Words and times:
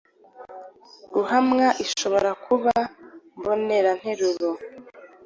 Ruhamwa 1.13 1.67
ishobora 1.85 2.29
kuba 2.45 2.73
“mboneranteruro, 3.37 4.49